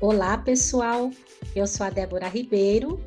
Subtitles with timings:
[0.00, 1.10] Olá, pessoal.
[1.56, 3.04] Eu sou a Débora Ribeiro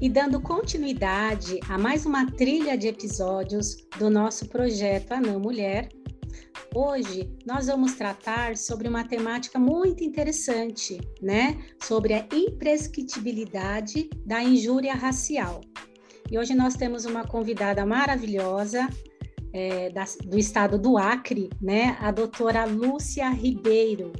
[0.00, 5.90] e dando continuidade a mais uma trilha de episódios do nosso projeto Anã Mulher.
[6.74, 11.58] Hoje nós vamos tratar sobre uma temática muito interessante, né?
[11.82, 15.60] Sobre a imprescritibilidade da injúria racial.
[16.30, 18.88] E hoje nós temos uma convidada maravilhosa,
[19.52, 21.98] é, da, do estado do Acre, né?
[22.00, 24.10] A doutora Lúcia Ribeiro.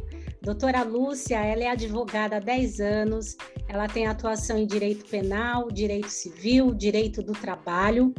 [0.43, 3.37] Doutora Lúcia, ela é advogada há 10 anos,
[3.69, 8.15] ela tem atuação em direito penal, direito civil, direito do trabalho,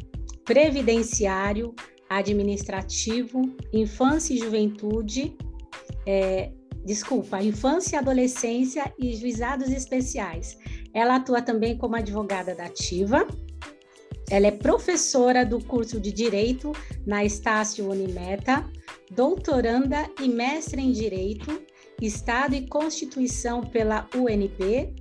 [0.46, 1.74] previdenciário,
[2.08, 3.42] administrativo,
[3.74, 5.36] infância e juventude,
[6.06, 6.52] é,
[6.86, 10.60] desculpa, infância e adolescência e juizados especiais.
[10.94, 13.26] Ela atua também como advogada da ativa.
[14.30, 16.72] Ela é professora do curso de Direito
[17.06, 18.64] na Estácio Unimeta,
[19.10, 21.71] doutoranda e mestre em Direito
[22.02, 24.96] Estado e Constituição pela UNB,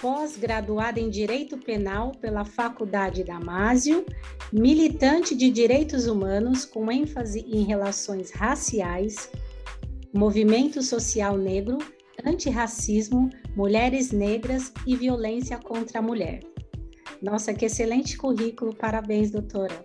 [0.00, 4.06] pós-graduada em Direito Penal pela Faculdade Damásio,
[4.52, 9.30] militante de direitos humanos com ênfase em relações raciais,
[10.12, 11.78] movimento social negro,
[12.24, 16.40] antirracismo, mulheres negras e violência contra a mulher.
[17.20, 19.82] Nossa, que excelente currículo, parabéns, doutora.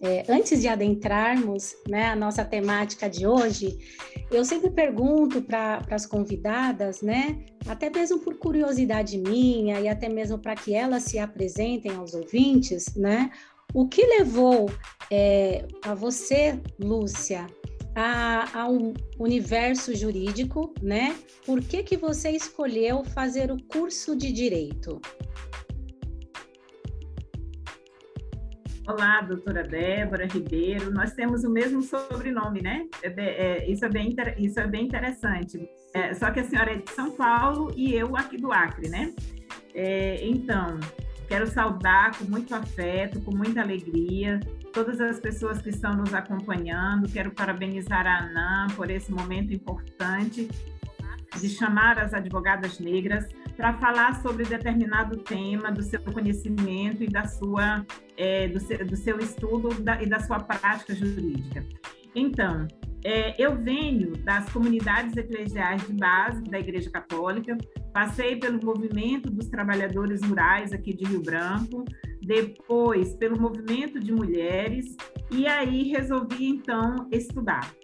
[0.00, 3.78] É, antes de adentrarmos né, a nossa temática de hoje,
[4.30, 10.38] eu sempre pergunto para as convidadas, né, até mesmo por curiosidade minha e até mesmo
[10.38, 13.30] para que elas se apresentem aos ouvintes, né,
[13.74, 14.70] o que levou
[15.10, 17.46] é, a você, Lúcia,
[17.94, 21.16] a, ao universo jurídico, né?
[21.44, 25.00] Por que, que você escolheu fazer o curso de direito?
[28.88, 30.90] Olá, doutora Débora Ribeiro.
[30.90, 32.86] Nós temos o mesmo sobrenome, né?
[33.02, 35.60] É, é, isso, é bem, isso é bem interessante.
[35.92, 39.12] É, só que a senhora é de São Paulo e eu aqui do Acre, né?
[39.74, 40.80] É, então,
[41.28, 44.40] quero saudar com muito afeto, com muita alegria,
[44.72, 47.12] todas as pessoas que estão nos acompanhando.
[47.12, 50.48] Quero parabenizar a ANAM por esse momento importante
[51.38, 53.26] de chamar as advogadas negras
[53.58, 57.84] para falar sobre determinado tema do seu conhecimento e da sua,
[58.16, 61.66] é, do, seu, do, seu, estudo da, e da sua prática jurídica.
[62.14, 62.68] Então,
[63.04, 67.58] é, eu venho das comunidades eclesiais de base da Igreja Católica,
[67.92, 71.84] passei pelo movimento dos trabalhadores rurais aqui de Rio Branco,
[72.22, 74.96] depois pelo movimento de mulheres,
[75.32, 77.74] e aí resolvi então estudar.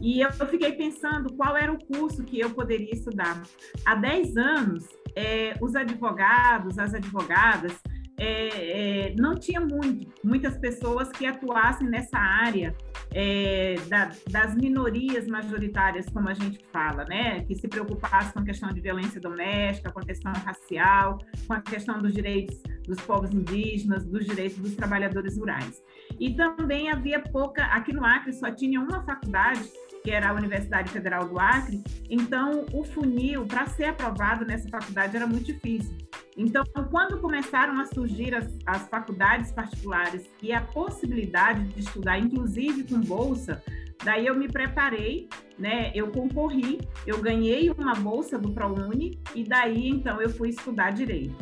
[0.00, 3.42] E eu fiquei pensando qual era o curso que eu poderia estudar.
[3.84, 4.84] Há 10 anos,
[5.16, 7.72] é, os advogados, as advogadas,
[8.18, 12.74] é, é, não tinha muito, muitas pessoas que atuassem nessa área
[13.12, 17.44] é, da, das minorias majoritárias, como a gente fala, né?
[17.44, 21.60] Que se preocupassem com a questão de violência doméstica, com a questão racial, com a
[21.60, 25.82] questão dos direitos dos povos indígenas, dos direitos dos trabalhadores rurais.
[26.18, 29.60] E também havia pouca, aqui no Acre só tinha uma faculdade
[30.06, 35.16] que era a Universidade Federal do Acre, então o funil para ser aprovado nessa faculdade
[35.16, 35.96] era muito difícil.
[36.36, 36.62] Então,
[36.92, 43.00] quando começaram a surgir as, as faculdades particulares e a possibilidade de estudar, inclusive com
[43.00, 43.60] bolsa,
[44.04, 45.28] daí eu me preparei,
[45.58, 45.90] né?
[45.92, 51.34] Eu concorri, eu ganhei uma bolsa do ProUni e daí então eu fui estudar direito.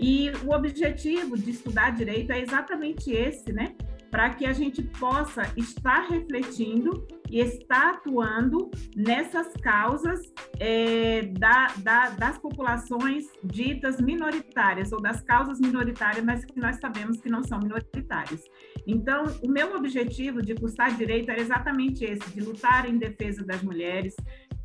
[0.00, 3.76] E o objetivo de estudar direito é exatamente esse, né?
[4.12, 10.20] Para que a gente possa estar refletindo e está atuando nessas causas
[10.60, 17.22] é, da, da, das populações ditas minoritárias, ou das causas minoritárias, mas que nós sabemos
[17.22, 18.44] que não são minoritárias.
[18.86, 23.62] Então, o meu objetivo de cursar direito era exatamente esse, de lutar em defesa das
[23.62, 24.14] mulheres,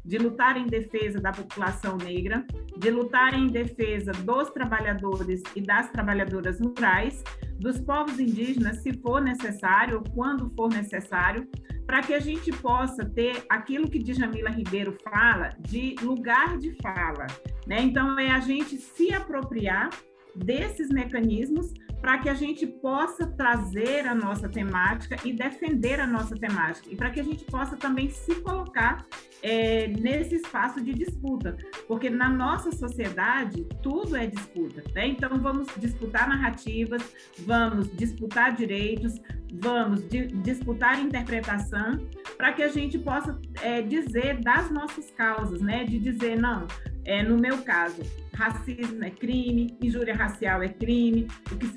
[0.07, 2.45] de lutar em defesa da população negra,
[2.77, 7.21] de lutar em defesa dos trabalhadores e das trabalhadoras rurais,
[7.59, 11.45] dos povos indígenas, se for necessário, quando for necessário,
[11.85, 17.27] para que a gente possa ter aquilo que Djamila Ribeiro fala de lugar de fala.
[17.65, 17.81] Né?
[17.81, 19.89] Então, é a gente se apropriar
[20.33, 26.35] desses mecanismos para que a gente possa trazer a nossa temática e defender a nossa
[26.35, 29.05] temática, e para que a gente possa também se colocar
[29.41, 31.57] é, nesse espaço de disputa,
[31.87, 35.07] porque na nossa sociedade tudo é disputa, né?
[35.07, 37.01] Então vamos disputar narrativas,
[37.39, 39.19] vamos disputar direitos,
[39.53, 41.99] vamos di disputar interpretação,
[42.37, 45.83] para que a gente possa é, dizer das nossas causas, né?
[45.83, 46.67] De dizer, não,
[47.07, 48.01] é, no meu caso,
[48.33, 51.25] racismo é crime, injúria racial é crime,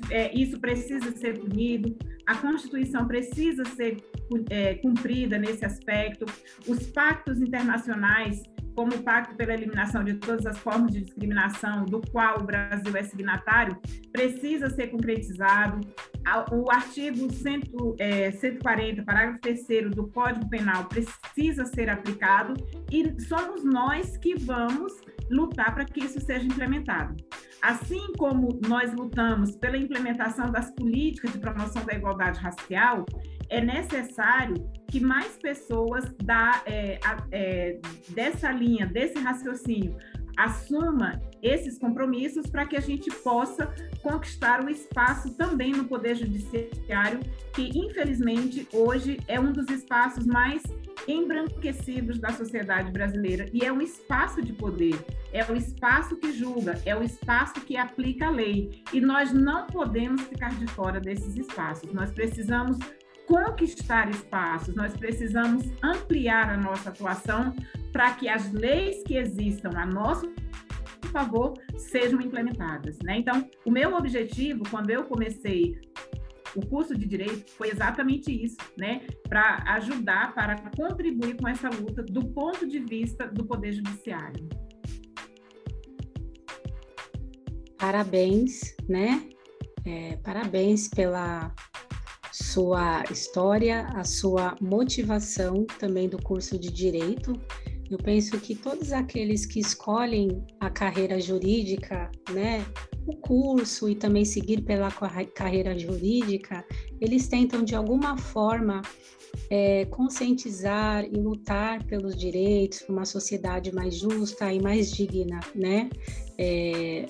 [0.09, 1.97] é, isso precisa ser punido,
[2.27, 3.97] a Constituição precisa ser
[4.49, 6.25] é, cumprida nesse aspecto,
[6.67, 8.43] os pactos internacionais
[8.75, 12.95] como o Pacto pela Eliminação de Todas as Formas de Discriminação, do qual o Brasil
[12.95, 13.77] é signatário,
[14.11, 15.81] precisa ser concretizado.
[16.51, 17.61] O artigo 100,
[17.99, 22.53] é, 140, parágrafo 3 do Código Penal precisa ser aplicado
[22.91, 24.93] e somos nós que vamos
[25.31, 27.15] lutar para que isso seja implementado.
[27.61, 33.05] Assim como nós lutamos pela implementação das políticas de promoção da igualdade racial,
[33.49, 34.55] é necessário
[34.87, 36.99] que mais pessoas da, é,
[37.31, 37.79] é,
[38.09, 39.95] dessa linha, desse raciocínio,
[40.43, 47.19] assuma esses compromissos para que a gente possa conquistar o espaço também no Poder Judiciário,
[47.53, 50.61] que infelizmente hoje é um dos espaços mais
[51.07, 55.03] embranquecidos da sociedade brasileira e é um espaço de poder,
[55.33, 59.65] é o espaço que julga, é o espaço que aplica a lei e nós não
[59.67, 61.91] podemos ficar de fora desses espaços.
[61.91, 62.77] Nós precisamos
[63.31, 67.55] conquistar espaços, nós precisamos ampliar a nossa atuação
[67.93, 70.29] para que as leis que existam a nosso
[71.13, 72.97] favor sejam implementadas.
[72.99, 73.19] Né?
[73.19, 75.79] Então, o meu objetivo, quando eu comecei
[76.53, 79.07] o curso de direito foi exatamente isso, né?
[79.29, 84.49] Para ajudar, para contribuir com essa luta do ponto de vista do Poder Judiciário.
[87.77, 89.29] Parabéns, né?
[89.85, 91.55] É, parabéns pela
[92.31, 97.39] sua história, a sua motivação também do curso de direito.
[97.89, 102.65] Eu penso que todos aqueles que escolhem a carreira jurídica, né,
[103.05, 104.89] o curso e também seguir pela
[105.35, 106.65] carreira jurídica,
[107.01, 108.81] eles tentam de alguma forma
[109.49, 115.89] é, conscientizar e lutar pelos direitos, para uma sociedade mais justa e mais digna, né?
[116.37, 117.05] É,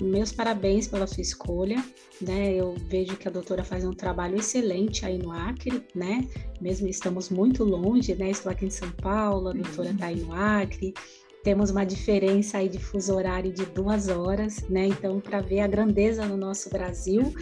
[0.00, 1.82] meus parabéns pela sua escolha,
[2.20, 2.54] né?
[2.54, 6.26] Eu vejo que a doutora faz um trabalho excelente aí no Acre, né?
[6.60, 8.30] Mesmo estamos muito longe, né?
[8.30, 10.94] Estou aqui em São Paulo, a doutora está aí no Acre.
[11.42, 14.86] Temos uma diferença aí de fuso horário de duas horas, né?
[14.86, 17.34] Então, para ver a grandeza no nosso Brasil.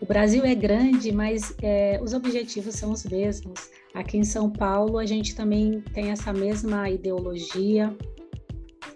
[0.00, 3.68] O Brasil é grande, mas é, os objetivos são os mesmos.
[3.92, 7.94] Aqui em São Paulo, a gente também tem essa mesma ideologia,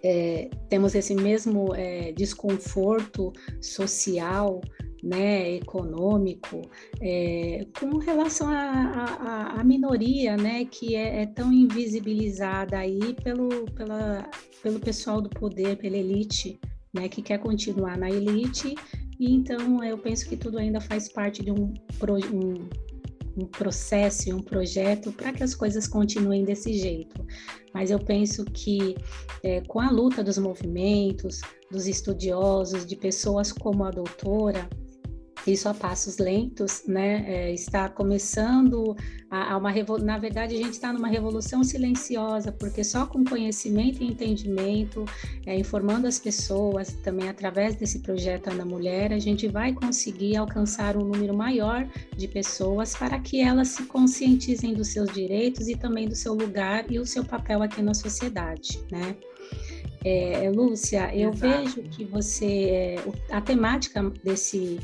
[0.04, 4.60] é, temos esse mesmo é, desconforto social,
[5.02, 6.62] né, econômico,
[7.00, 14.28] é, com relação à minoria, né, que é, é, tão invisibilizada aí pelo, pela,
[14.62, 16.58] pelo pessoal do poder, pela elite,
[16.92, 18.74] né, que quer continuar na elite.
[19.18, 21.72] E então eu penso que tudo ainda faz parte de um,
[22.32, 22.68] um
[23.36, 27.25] um processo e um projeto para que as coisas continuem desse jeito.
[27.72, 28.94] Mas eu penso que
[29.42, 31.40] é, com a luta dos movimentos,
[31.70, 34.69] dos estudiosos, de pessoas como a doutora,
[35.46, 37.25] isso a passos lentos, né?
[37.26, 38.96] É, está começando
[39.31, 39.72] a, a uma
[40.02, 45.04] na verdade a gente está numa revolução silenciosa, porque só com conhecimento e entendimento,
[45.44, 50.96] é, informando as pessoas, também através desse projeto Ana Mulher, a gente vai conseguir alcançar
[50.96, 51.86] um número maior
[52.16, 56.90] de pessoas para que elas se conscientizem dos seus direitos e também do seu lugar
[56.90, 59.16] e o seu papel aqui na sociedade, né?
[60.04, 61.64] É, Lúcia, eu Exato.
[61.64, 62.96] vejo que você, é,
[63.31, 64.79] a temática desse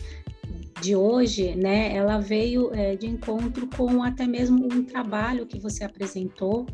[0.80, 5.84] de hoje, né, ela veio é, de encontro com até mesmo um trabalho que você
[5.84, 6.66] apresentou,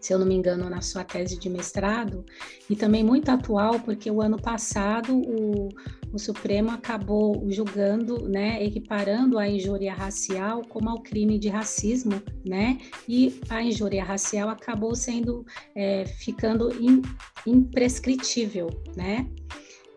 [0.00, 2.24] se eu não me engano, na sua tese de mestrado,
[2.68, 5.68] e também muito atual, porque o ano passado o,
[6.12, 12.78] o Supremo acabou julgando, né, equiparando a injúria racial como ao crime de racismo, né,
[13.08, 17.00] e a injúria racial acabou sendo, é, ficando in,
[17.46, 19.26] imprescritível, né,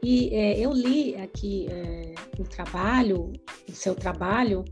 [0.03, 3.31] e é, eu li aqui é, o trabalho,
[3.67, 4.63] o seu trabalho,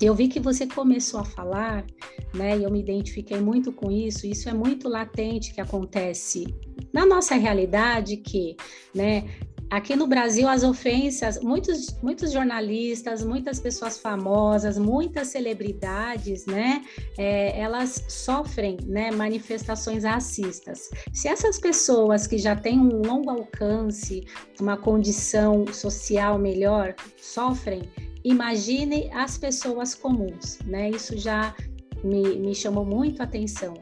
[0.00, 1.86] eu vi que você começou a falar,
[2.34, 2.58] né?
[2.58, 4.26] E eu me identifiquei muito com isso.
[4.26, 6.44] Isso é muito latente que acontece
[6.92, 8.56] na nossa realidade, que,
[8.94, 9.24] né?
[9.70, 16.84] Aqui no Brasil, as ofensas, muitos, muitos jornalistas, muitas pessoas famosas, muitas celebridades, né,
[17.18, 20.88] é, elas sofrem, né, manifestações racistas.
[21.12, 24.24] Se essas pessoas que já têm um longo alcance,
[24.60, 27.90] uma condição social melhor, sofrem,
[28.24, 30.90] imagine as pessoas comuns, né?
[30.90, 31.54] Isso já
[32.02, 33.74] me, me chamou muito a atenção.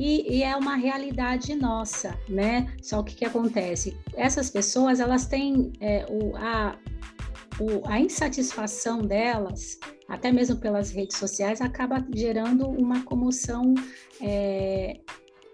[0.00, 2.74] E, e, é uma realidade nossa, né?
[2.80, 3.94] Só o que, que acontece?
[4.14, 6.78] Essas pessoas, elas têm é, o, a,
[7.60, 9.78] o, a insatisfação delas,
[10.08, 13.74] até mesmo pelas redes sociais, acaba gerando uma comoção
[14.22, 14.98] é,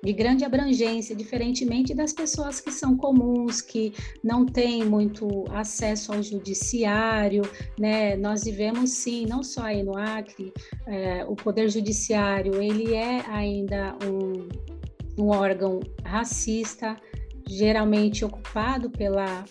[0.03, 6.23] de grande abrangência, diferentemente das pessoas que são comuns, que não têm muito acesso ao
[6.23, 7.43] judiciário,
[7.79, 8.17] né?
[8.17, 10.53] Nós vivemos sim, não só aí no Acre,
[10.87, 14.49] é, o poder judiciário ele é ainda um
[15.19, 16.97] um órgão racista,
[17.49, 19.45] geralmente ocupado pela,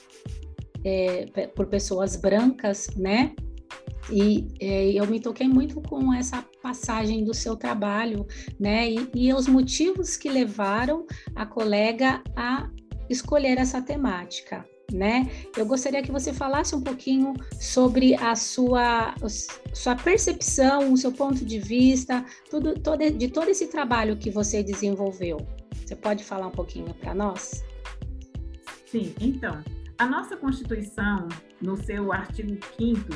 [0.83, 3.33] é, por pessoas brancas, né?
[4.11, 8.25] E é, eu me toquei muito com essa passagem do seu trabalho,
[8.59, 8.89] né?
[8.89, 11.05] E, e os motivos que levaram
[11.35, 12.67] a colega a
[13.07, 15.27] escolher essa temática né?
[15.57, 19.15] Eu gostaria que você falasse um pouquinho sobre a sua,
[19.73, 24.61] sua percepção, o seu ponto de vista, tudo, todo, de todo esse trabalho que você
[24.61, 25.37] desenvolveu.
[25.83, 27.63] Você pode falar um pouquinho para nós?
[28.85, 29.63] Sim, então,
[29.97, 31.27] a nossa Constituição,
[31.59, 33.09] no seu artigo 5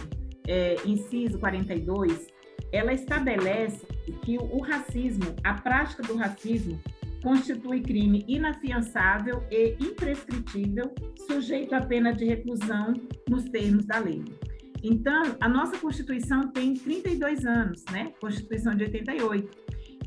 [0.48, 2.28] é, inciso 42,
[2.72, 3.86] ela estabelece
[4.22, 6.80] que o racismo, a prática do racismo,
[7.22, 10.94] constitui crime inafiançável e imprescritível,
[11.28, 12.94] sujeito à pena de reclusão
[13.28, 14.24] nos termos da lei.
[14.82, 18.14] Então, a nossa Constituição tem 32 anos, né?
[18.22, 19.58] Constituição de 88.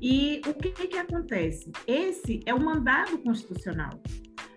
[0.00, 1.70] E o que, que acontece?
[1.86, 3.90] Esse é o mandado constitucional.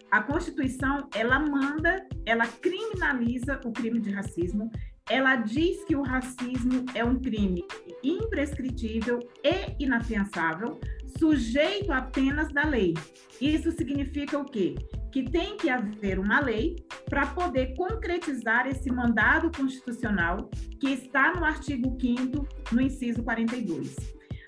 [0.09, 4.71] A Constituição, ela manda, ela criminaliza o crime de racismo,
[5.09, 7.63] ela diz que o racismo é um crime
[8.03, 10.79] imprescritível e inafiançável,
[11.19, 12.95] sujeito apenas da lei.
[13.39, 14.73] Isso significa o quê?
[15.11, 16.75] Que tem que haver uma lei
[17.07, 23.95] para poder concretizar esse mandado constitucional que está no artigo 5 no inciso 42.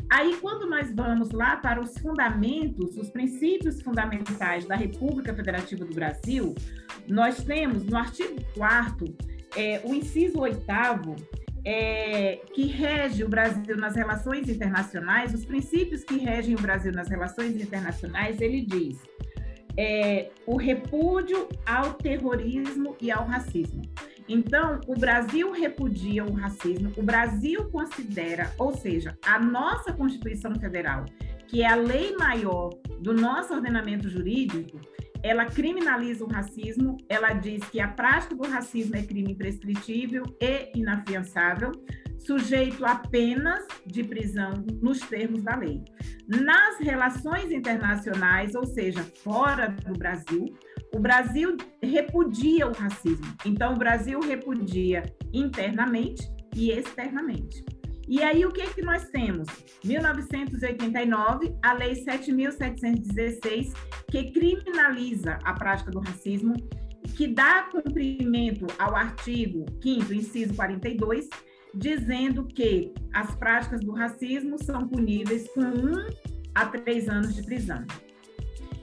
[0.10, 5.94] Aí, quando nós vamos lá para os fundamentos, os princípios fundamentais da República Federativa do
[5.94, 6.56] Brasil,
[7.08, 10.64] nós temos no artigo 4 é, o inciso 8
[11.66, 17.10] é, que rege o Brasil nas relações internacionais, os princípios que regem o Brasil nas
[17.10, 19.02] relações internacionais, ele diz
[19.76, 23.82] é, o repúdio ao terrorismo e ao racismo.
[24.30, 31.06] Então, o Brasil repudia o racismo, o Brasil considera, ou seja, a nossa Constituição Federal,
[31.48, 34.80] que é a lei maior do nosso ordenamento jurídico,
[35.24, 40.72] ela criminaliza o racismo, ela diz que a prática do racismo é crime imprescritível e
[40.78, 41.72] inafiançável,
[42.20, 45.84] sujeito apenas de prisão nos termos da lei.
[46.28, 50.46] Nas relações internacionais, ou seja, fora do Brasil,
[50.94, 53.26] o Brasil repudia o racismo.
[53.46, 56.24] Então, o Brasil repudia internamente
[56.56, 57.64] e externamente.
[58.08, 59.48] E aí, o que, que nós temos?
[59.84, 63.74] 1989, a Lei 7.716,
[64.10, 66.56] que criminaliza a prática do racismo,
[67.18, 71.28] que dá cumprimento ao artigo 5, inciso 42,
[71.76, 76.08] dizendo que as práticas do racismo são puníveis com um
[76.56, 77.86] a três anos de prisão.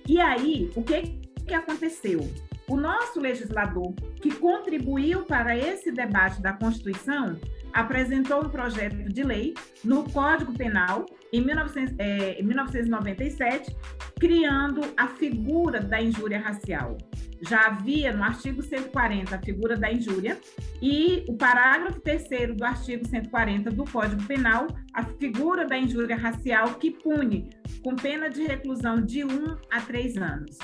[0.07, 2.21] E aí, o que, que aconteceu?
[2.69, 7.39] O nosso legislador, que contribuiu para esse debate da Constituição,
[7.75, 9.53] apresentou um projeto de lei
[9.85, 13.77] no Código Penal em 19, é, 1997,
[14.21, 16.97] criando a figura da injúria racial.
[17.43, 20.39] Já havia no artigo 140 a figura da injúria
[20.81, 26.75] e o parágrafo 3 do artigo 140 do Código Penal a figura da injúria racial
[26.75, 27.51] que pune
[27.83, 29.29] com pena de reclusão de 1
[29.71, 30.57] a 3 anos.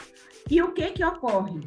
[0.49, 1.61] E o que que ocorre?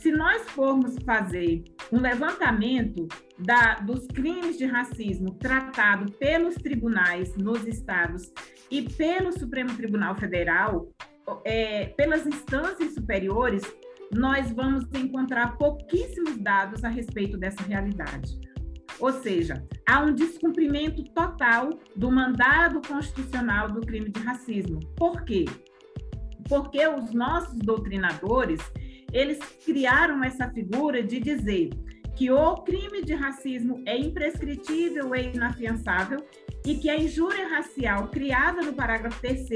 [0.00, 7.66] Se nós formos fazer um levantamento da, dos crimes de racismo tratado pelos tribunais nos
[7.66, 8.32] estados
[8.70, 10.88] e pelo Supremo Tribunal Federal,
[11.44, 13.62] é, pelas instâncias superiores,
[14.14, 18.38] nós vamos encontrar pouquíssimos dados a respeito dessa realidade.
[19.00, 24.78] Ou seja, há um descumprimento total do mandado constitucional do crime de racismo.
[24.96, 25.44] Por quê?
[26.48, 28.60] Porque os nossos doutrinadores,
[29.12, 31.70] eles criaram essa figura de dizer
[32.18, 36.18] que o crime de racismo é imprescritível e inafiançável
[36.66, 39.48] e que a injúria racial criada no parágrafo 3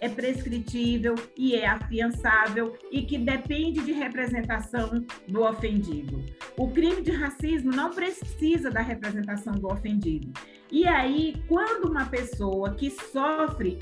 [0.00, 6.20] é prescritível e é afiançável e que depende de representação do ofendido.
[6.56, 10.32] O crime de racismo não precisa da representação do ofendido.
[10.68, 13.78] E aí, quando uma pessoa que sofre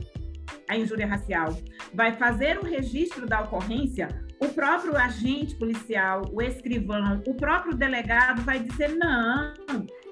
[0.69, 1.57] a injúria racial
[1.95, 8.43] vai fazer o registro da ocorrência, o próprio agente policial, o escrivão, o próprio delegado
[8.43, 9.55] vai dizer: não,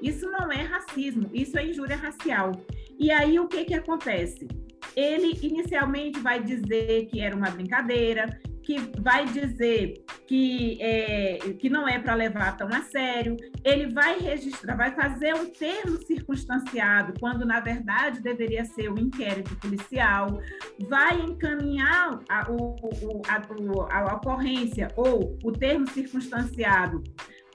[0.03, 2.53] isso não é racismo, isso é injúria racial.
[2.99, 4.49] E aí o que, que acontece?
[4.95, 11.89] Ele inicialmente vai dizer que era uma brincadeira, que vai dizer que, é, que não
[11.89, 17.47] é para levar tão a sério, ele vai registrar, vai fazer um termo circunstanciado, quando
[17.47, 20.41] na verdade deveria ser o um inquérito policial,
[20.89, 27.03] vai encaminhar a, o, a, a, ocorrência ou o termo circunstanciado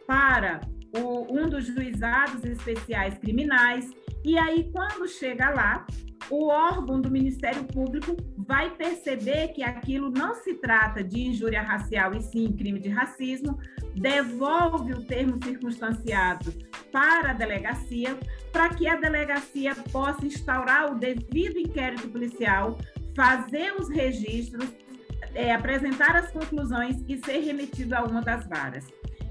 [0.08, 0.62] para
[0.96, 3.90] o, um dos juizados especiais criminais,
[4.24, 5.86] e aí, quando chega lá,
[6.30, 12.14] o órgão do Ministério Público vai perceber que aquilo não se trata de injúria racial
[12.14, 13.58] e sim crime de racismo,
[13.96, 16.54] devolve o termo circunstanciado
[16.92, 18.18] para a delegacia,
[18.52, 22.78] para que a delegacia possa instaurar o devido inquérito policial,
[23.16, 24.68] fazer os registros,
[25.34, 28.86] é, apresentar as conclusões e ser remetido a uma das varas.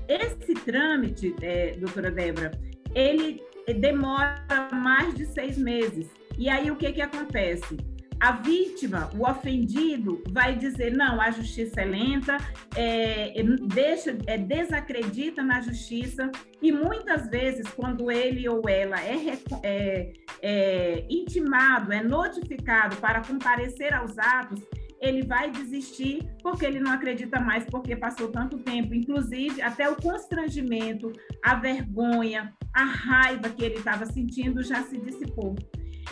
[0.09, 2.51] Esse trâmite, é, doutora Débora,
[2.95, 3.41] ele
[3.79, 6.09] demora mais de seis meses.
[6.41, 7.77] E aí o que, que acontece?
[8.21, 12.37] a vítima, o ofendido, vai dizer: não, a justiça é lenta,
[12.77, 16.31] é, deixa, é, desacredita na justiça,
[16.61, 23.95] e muitas vezes, quando ele ou ela é, é, é intimado, é notificado para comparecer
[23.95, 24.61] aos atos,
[25.01, 28.95] ele vai desistir porque ele não acredita mais, porque passou tanto tempo.
[28.95, 31.11] Inclusive, até o constrangimento,
[31.43, 35.57] a vergonha, a raiva que ele estava sentindo já se dissipou.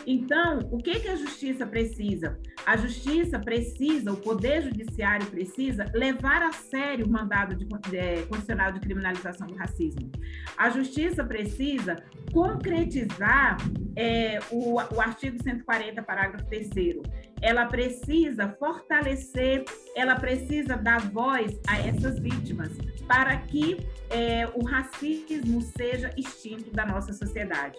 [0.06, 2.38] Então, o que, que a justiça precisa?
[2.64, 7.66] A justiça precisa, o Poder Judiciário precisa levar a sério o mandado de,
[7.96, 10.10] é, constitucional de criminalização do racismo.
[10.56, 11.96] A justiça precisa
[12.32, 13.58] concretizar
[13.96, 16.68] é, o, o artigo 140, parágrafo 3
[17.40, 19.64] ela precisa fortalecer,
[19.94, 22.70] ela precisa dar voz a essas vítimas
[23.06, 27.78] para que é, o racismo seja extinto da nossa sociedade.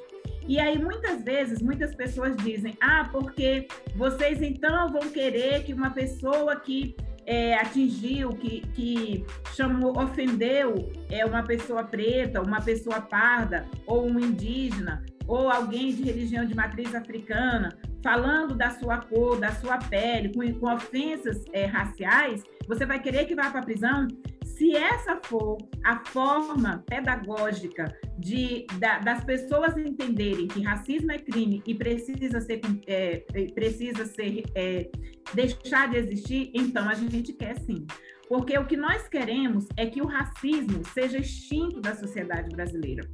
[0.49, 5.91] E aí, muitas vezes, muitas pessoas dizem: ah, porque vocês então vão querer que uma
[5.91, 13.67] pessoa que é, atingiu, que, que chamou, ofendeu é, uma pessoa preta, uma pessoa parda,
[13.85, 19.51] ou um indígena, ou alguém de religião de matriz africana, falando da sua cor, da
[19.51, 24.07] sua pele, com, com ofensas é, raciais, você vai querer que vá para a prisão?
[24.59, 31.63] Se essa for a forma pedagógica de, da, das pessoas entenderem que racismo é crime
[31.65, 33.23] e precisa ser, é,
[33.55, 34.91] precisa ser é,
[35.33, 37.87] deixar de existir, então a gente quer sim.
[38.27, 43.09] Porque o que nós queremos é que o racismo seja extinto da sociedade brasileira.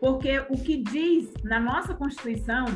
[0.00, 2.66] Porque o que diz na nossa Constituição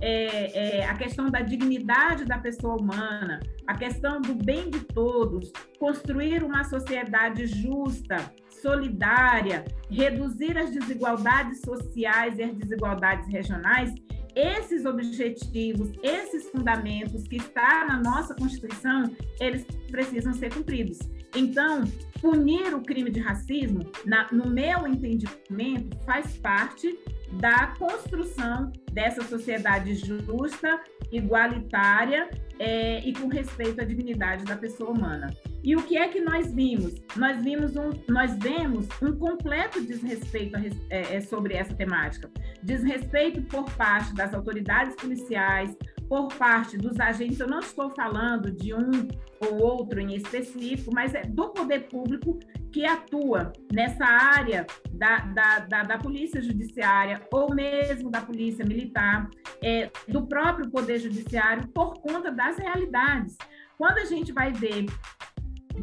[0.00, 5.52] é, é, a questão da dignidade da pessoa humana, a questão do bem de todos,
[5.78, 8.16] construir uma sociedade justa,
[8.62, 13.94] solidária, reduzir as desigualdades sociais e as desigualdades regionais,
[14.34, 19.04] esses objetivos, esses fundamentos que está na nossa Constituição,
[19.40, 20.98] eles precisam ser cumpridos.
[21.34, 21.84] Então,
[22.20, 26.98] punir o crime de racismo, na, no meu entendimento, faz parte
[27.32, 30.80] da construção dessa sociedade justa,
[31.12, 35.32] igualitária é, e com respeito à dignidade da pessoa humana.
[35.62, 36.94] E o que é que nós vimos?
[37.16, 40.60] Nós vimos um, nós vemos um completo desrespeito a,
[40.90, 42.30] é, é, sobre essa temática.
[42.62, 45.76] Desrespeito por parte das autoridades policiais,
[46.08, 47.38] por parte dos agentes.
[47.38, 49.08] Eu não estou falando de um
[49.40, 52.38] ou outro em específico, mas é do poder público
[52.72, 59.28] que atua nessa área da, da, da, da polícia judiciária ou mesmo da polícia militar,
[59.62, 63.36] é, do próprio poder judiciário, por conta das realidades.
[63.76, 64.86] Quando a gente vai ver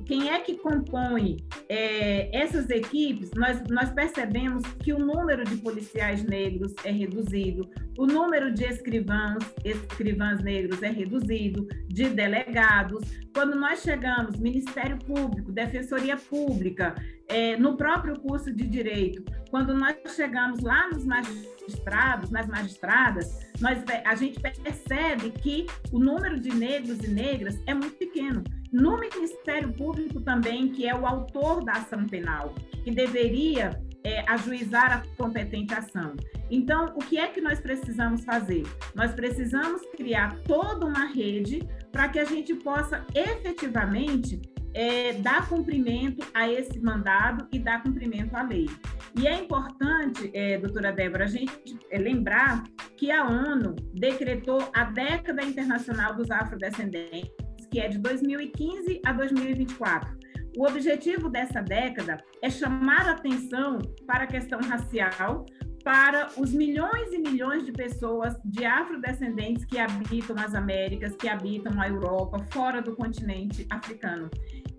[0.06, 1.38] quem é que compõe
[1.70, 8.06] é, essas equipes, nós, nós percebemos que o número de policiais negros é reduzido, o
[8.06, 13.04] número de escrivãos, escrivãs negros é reduzido, de delegados.
[13.34, 16.96] Quando nós chegamos, Ministério Público, Defensoria Pública,
[17.28, 23.84] é, no próprio curso de Direito, quando nós chegamos lá nos magistrados, nas magistradas, nós,
[24.04, 28.44] a gente percebe que o número de negros e negras é muito pequeno.
[28.72, 34.92] No Ministério Público também, que é o autor da ação penal, que deveria é, ajuizar
[34.92, 36.16] a competente ação.
[36.52, 38.64] Então, o que é que nós precisamos fazer?
[38.94, 44.42] Nós precisamos criar toda uma rede para que a gente possa efetivamente
[44.76, 48.70] é, dar cumprimento a esse mandado e dar cumprimento à lei.
[49.18, 52.64] E é importante, é, doutora Débora, a gente é, lembrar
[52.98, 57.32] que a ONU decretou a década internacional dos afrodescendentes,
[57.72, 60.14] que é de 2015 a 2024.
[60.58, 65.46] O objetivo dessa década é chamar atenção para a questão racial,
[65.86, 71.80] para os milhões e milhões de pessoas de afrodescendentes que habitam as Américas, que habitam
[71.80, 74.30] a Europa, fora do continente africano.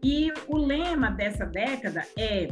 [0.02, 2.48] E o lema dessa década é,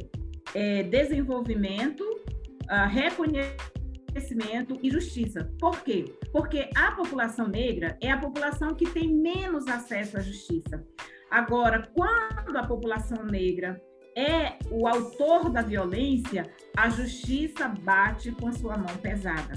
[0.55, 5.51] é desenvolvimento, uh, reconhecimento e justiça.
[5.59, 6.05] Por quê?
[6.33, 10.85] Porque a população negra é a população que tem menos acesso à justiça.
[11.31, 13.81] Agora, quando a população negra
[14.17, 19.55] é o autor da violência, a justiça bate com sua mão pesada.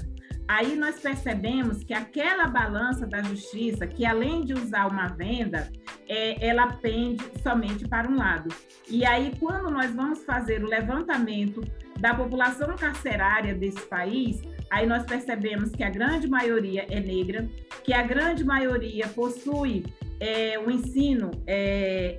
[0.48, 5.70] Aí nós percebemos que aquela balança da justiça, que além de usar uma venda,
[6.08, 8.48] é, ela pende somente para um lado.
[8.88, 11.60] E aí, quando nós vamos fazer o levantamento
[12.00, 17.46] da população carcerária desse país, aí nós percebemos que a grande maioria é negra,
[17.84, 19.84] que a grande maioria possui
[20.20, 22.16] é, o ensino, é,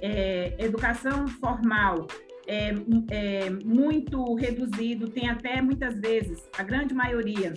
[0.59, 2.07] é, educação formal,
[2.47, 2.73] é,
[3.11, 7.53] é, muito reduzido, tem até muitas vezes, a grande maioria,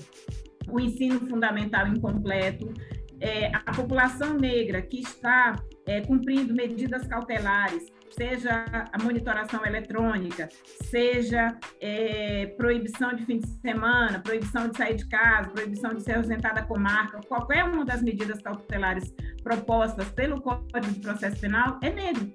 [0.70, 2.72] o ensino fundamental incompleto,
[3.20, 10.48] é, a população negra que está é, cumprindo medidas cautelares, seja a monitoração eletrônica,
[10.84, 16.16] seja é, proibição de fim de semana, proibição de sair de casa, proibição de ser
[16.16, 21.90] ausentada com marca, qualquer uma das medidas cautelares propostas pelo Código de Processo Penal é
[21.90, 22.30] negro.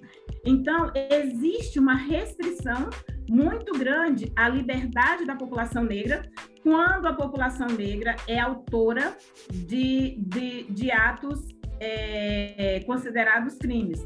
[0.46, 2.90] Então, existe uma restrição
[3.30, 6.30] muito grande à liberdade da população negra
[6.64, 9.16] quando a população negra é autora
[9.52, 11.48] de, de, de atos
[11.80, 14.06] é, considerados crimes.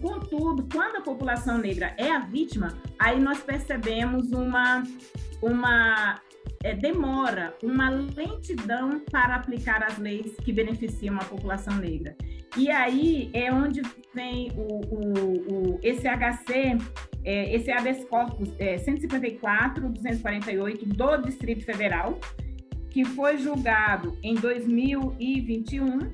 [0.00, 4.82] Contudo, quando a população negra é a vítima, aí nós percebemos uma,
[5.40, 6.20] uma
[6.62, 12.14] é, demora, uma lentidão para aplicar as leis que beneficiam a população negra.
[12.56, 16.76] E aí é onde vem o, o, o esse HC,
[17.24, 22.18] é, esse habeas corpus é, 154-248 do Distrito Federal,
[22.90, 26.10] que foi julgado em 2021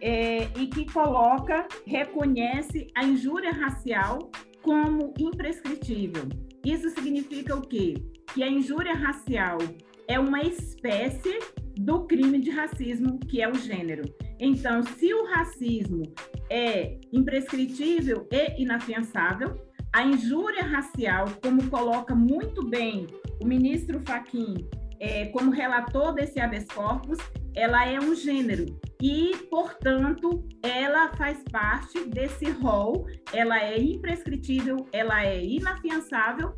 [0.00, 4.30] é, e que coloca, reconhece a injúria racial
[4.62, 6.28] como imprescritível.
[6.64, 7.94] Isso significa o quê?
[8.34, 9.58] Que a injúria racial
[10.06, 11.38] é uma espécie
[11.76, 14.02] do crime de racismo, que é o gênero.
[14.38, 16.02] Então, se o racismo
[16.50, 19.56] é imprescritível e inafiançável,
[19.92, 23.06] a injúria racial, como coloca muito bem
[23.42, 24.68] o ministro Fachin,
[25.00, 27.18] é, como relator desse habeas corpus,
[27.54, 35.24] ela é um gênero e, portanto, ela faz parte desse rol, ela é imprescritível, ela
[35.24, 36.52] é inafiançável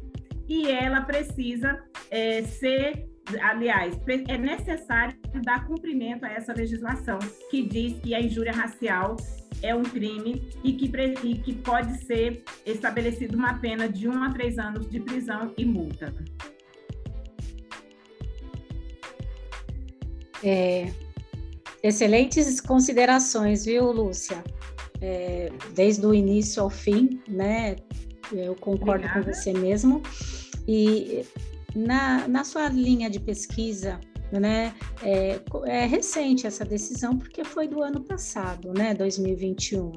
[0.49, 3.09] e ela precisa é, ser,
[3.41, 7.19] aliás, é necessário dar cumprimento a essa legislação
[7.51, 9.17] que diz que a injúria racial
[9.63, 10.91] é um crime e que,
[11.25, 15.65] e que pode ser estabelecida uma pena de um a três anos de prisão e
[15.65, 16.13] multa.
[20.43, 20.93] É,
[21.83, 24.43] excelentes considerações, viu, Lúcia?
[25.01, 27.77] É, desde o início ao fim, né?
[28.33, 29.25] Eu concordo Obrigada.
[29.25, 30.03] com você mesmo.
[30.67, 31.25] E
[31.75, 34.01] na, na sua linha de pesquisa,
[34.31, 34.75] né?
[35.03, 38.95] É, é, recente essa decisão porque foi do ano passado, né?
[38.95, 39.93] 2021.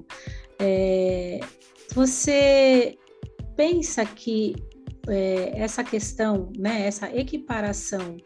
[0.59, 1.39] É,
[1.93, 2.97] você
[3.55, 4.55] pensa que
[5.07, 6.85] é, essa questão, né?
[6.87, 8.17] Essa equiparação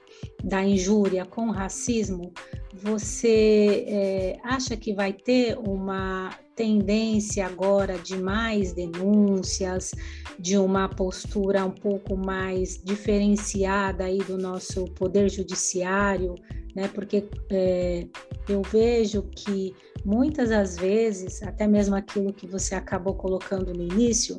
[0.44, 2.32] da injúria com racismo,
[2.74, 9.92] você é, acha que vai ter uma tendência agora de mais denúncias,
[10.38, 16.36] de uma postura um pouco mais diferenciada aí do nosso poder judiciário,
[16.76, 16.88] né?
[16.90, 18.08] Porque é,
[18.48, 19.74] eu vejo que
[20.06, 24.38] muitas das vezes, até mesmo aquilo que você acabou colocando no início,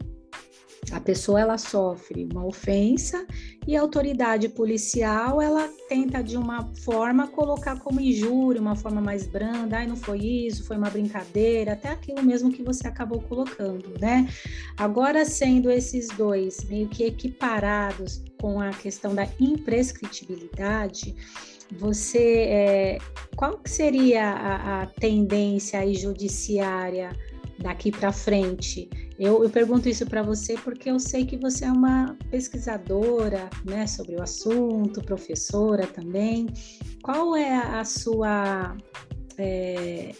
[0.92, 3.26] a pessoa ela sofre uma ofensa
[3.66, 9.26] e a autoridade policial ela tenta de uma forma colocar como injúria, uma forma mais
[9.26, 13.94] branda, ai não foi isso, foi uma brincadeira, até aquilo mesmo que você acabou colocando,
[14.00, 14.28] né?
[14.76, 21.14] Agora sendo esses dois meio que equiparados com a questão da imprescritibilidade,
[21.70, 22.98] você é,
[23.36, 27.10] qual que seria a, a tendência aí judiciária
[27.60, 28.88] daqui para frente?
[29.18, 33.86] Eu, eu, pergunto isso para você porque eu sei que você é uma pesquisadora né,
[33.86, 36.46] sobre o assunto, professora também.
[37.02, 38.76] Qual é a sua
[39.38, 40.12] é,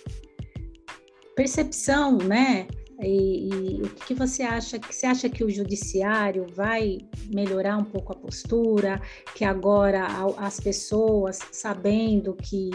[1.34, 2.66] percepção, né?
[3.02, 4.78] E, e, o que você acha?
[4.78, 6.98] Que você acha que o judiciário vai
[7.32, 9.00] melhorar um pouco a postura?
[9.34, 12.70] Que agora as pessoas sabendo que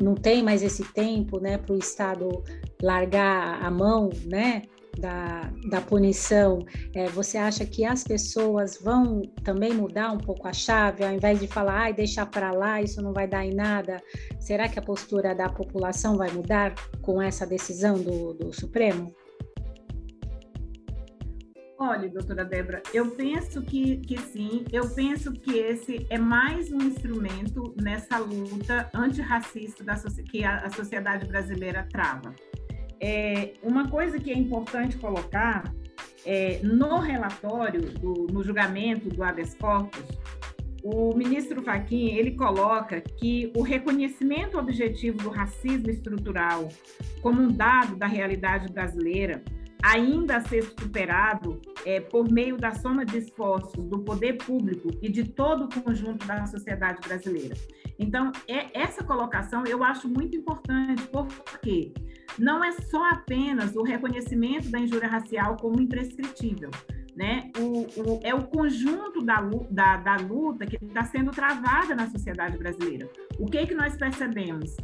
[0.00, 2.42] não tem mais esse tempo, né, para o Estado
[2.82, 4.62] largar a mão, né,
[4.98, 10.52] da, da punição, é, você acha que as pessoas vão também mudar um pouco a
[10.52, 14.02] chave, ao invés de falar, ai, deixar para lá, isso não vai dar em nada?
[14.40, 19.14] Será que a postura da população vai mudar com essa decisão do, do Supremo?
[21.78, 26.78] Olha, doutora Débora, eu penso que, que sim, eu penso que esse é mais um
[26.78, 29.94] instrumento nessa luta antirracista da,
[30.30, 32.34] que a, a sociedade brasileira trava.
[32.98, 35.70] É, uma coisa que é importante colocar
[36.24, 40.18] é, no relatório, do, no julgamento do habeas corpus,
[40.82, 46.68] o ministro Fachin ele coloca que o reconhecimento objetivo do racismo estrutural
[47.20, 49.42] como um dado da realidade brasileira
[49.86, 55.08] ainda a ser superado é, por meio da soma de esforços do poder público e
[55.08, 57.54] de todo o conjunto da sociedade brasileira.
[57.96, 61.94] Então, é, essa colocação eu acho muito importante, porque
[62.36, 66.70] não é só apenas o reconhecimento da injúria racial como imprescritível,
[67.14, 67.50] né?
[67.56, 72.58] O, o, é o conjunto da, da, da luta que está sendo travada na sociedade
[72.58, 73.08] brasileira.
[73.38, 74.76] O que, que nós percebemos?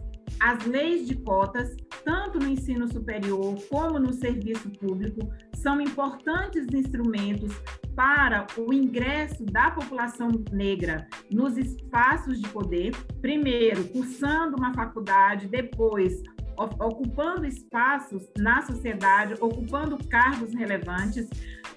[0.44, 7.52] As leis de cotas, tanto no ensino superior como no serviço público, são importantes instrumentos
[7.94, 16.20] para o ingresso da população negra nos espaços de poder, primeiro cursando uma faculdade, depois
[16.64, 21.28] ocupando espaços na sociedade, ocupando cargos relevantes,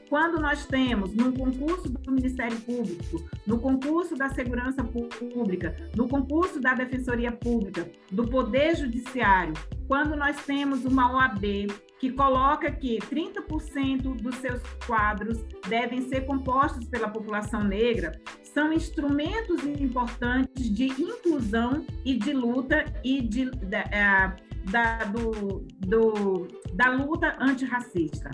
[0.10, 6.60] quando nós temos no concurso do Ministério Público, no concurso da Segurança Pública, no concurso
[6.60, 9.54] da Defensoria Pública, do Poder Judiciário,
[9.88, 11.68] quando nós temos uma OAB
[12.00, 18.12] que coloca que 30% dos seus quadros devem ser compostos pela população negra,
[18.44, 24.36] são instrumentos importantes de inclusão e de luta e de, de, é,
[24.72, 28.30] da, do, do, da luta antirracista.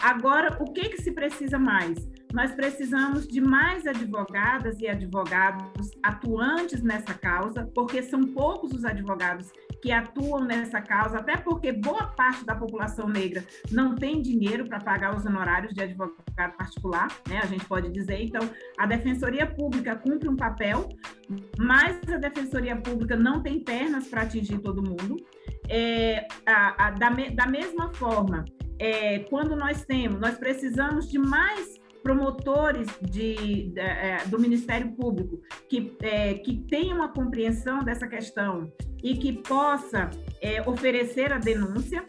[0.00, 1.98] Agora, o que, que se precisa mais?
[2.32, 9.50] Nós precisamos de mais advogadas e advogados atuantes nessa causa, porque são poucos os advogados
[9.80, 14.80] que atuam nessa causa, até porque boa parte da população negra não tem dinheiro para
[14.80, 17.40] pagar os honorários de advogado particular, né?
[17.42, 18.20] A gente pode dizer.
[18.20, 18.42] Então,
[18.76, 20.88] a Defensoria Pública cumpre um papel,
[21.58, 25.16] mas a Defensoria Pública não tem pernas para atingir todo mundo.
[25.68, 28.44] É, a, a, da, me, da mesma forma,
[28.78, 35.40] é, quando nós temos, nós precisamos de mais promotores de, de, é, do Ministério Público
[35.68, 38.70] que, é, que tenham uma compreensão dessa questão
[39.02, 40.08] e que possa
[40.40, 42.04] é, oferecer a denúncia,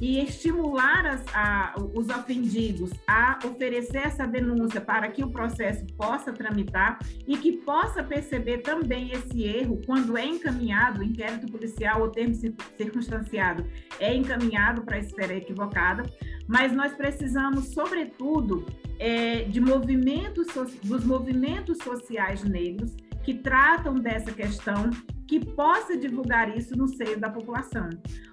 [0.00, 6.32] e estimular as, a, os ofendidos a oferecer essa denúncia para que o processo possa
[6.32, 12.34] tramitar e que possa perceber também esse erro quando é encaminhado, inquérito policial ou termo
[12.34, 13.66] circunstanciado
[13.98, 16.04] é encaminhado para a esfera equivocada,
[16.46, 18.64] mas nós precisamos, sobretudo,
[18.98, 20.46] é, de movimentos,
[20.82, 24.90] dos movimentos sociais negros que tratam dessa questão
[25.26, 27.88] que possa divulgar isso no seio da população.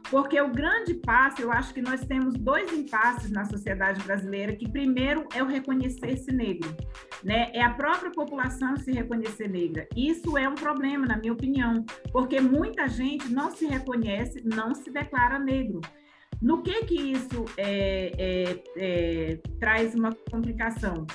[0.09, 4.69] Porque o grande passo, eu acho que nós temos dois impasses na sociedade brasileira, que
[4.69, 6.75] primeiro é o reconhecer-se negro,
[7.23, 7.49] né?
[7.53, 9.87] É a própria população se reconhecer negra.
[9.95, 14.91] Isso é um problema, na minha opinião, porque muita gente não se reconhece, não se
[14.91, 15.79] declara negro.
[16.41, 21.05] No que que isso é, é, é, traz uma complicação?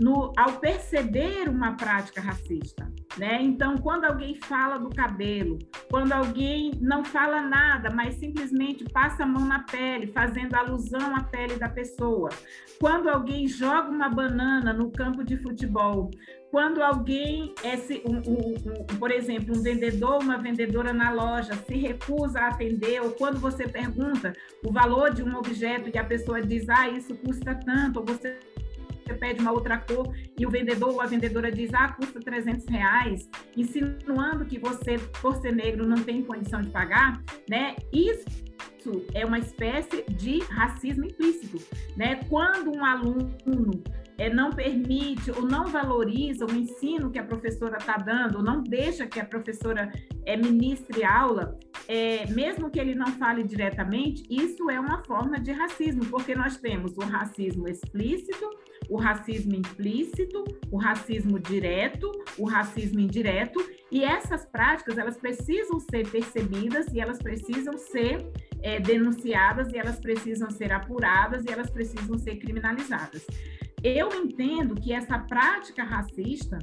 [0.00, 3.42] No, ao perceber uma prática racista, né?
[3.42, 5.58] Então, quando alguém fala do cabelo,
[5.90, 11.24] quando alguém não fala nada, mas simplesmente passa a mão na pele, fazendo alusão à
[11.24, 12.30] pele da pessoa,
[12.78, 16.10] quando alguém joga uma banana no campo de futebol,
[16.50, 21.74] quando alguém, esse, um, um, um, por exemplo, um vendedor, uma vendedora na loja se
[21.74, 24.32] recusa a atender, ou quando você pergunta
[24.64, 28.38] o valor de um objeto e a pessoa diz, ah, isso custa tanto, ou você
[29.08, 32.66] você pede uma outra cor e o vendedor ou a vendedora diz, ah, custa 300
[32.66, 37.74] reais, insinuando que você, por ser negro, não tem condição de pagar, né?
[37.92, 41.58] Isso é uma espécie de racismo implícito,
[41.96, 42.16] né?
[42.28, 43.30] Quando um aluno
[44.18, 48.62] é, não permite ou não valoriza o ensino que a professora está dando, ou não
[48.62, 49.90] deixa que a professora
[50.26, 55.52] é, ministre aula, é, mesmo que ele não fale diretamente, isso é uma forma de
[55.52, 58.50] racismo, porque nós temos o racismo explícito,
[58.88, 63.58] o racismo implícito, o racismo direto, o racismo indireto,
[63.90, 68.26] e essas práticas elas precisam ser percebidas e elas precisam ser
[68.62, 73.26] é, denunciadas e elas precisam ser apuradas e elas precisam ser criminalizadas.
[73.82, 76.58] Eu entendo que essa prática racista,